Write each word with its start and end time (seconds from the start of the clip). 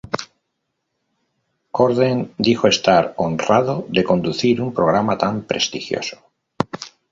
Corden 1.69 2.33
dijo 2.39 2.67
estar 2.67 3.13
"honrado" 3.17 3.85
de 3.87 4.03
conducir 4.03 4.59
"un 4.59 4.73
programa 4.73 5.19
tan 5.19 5.43
prestigioso". 5.43 6.17